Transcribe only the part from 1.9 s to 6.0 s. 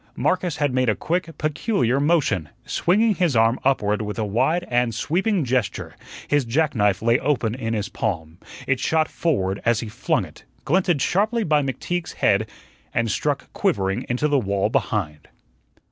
motion, swinging his arm upward with a wide and sweeping gesture;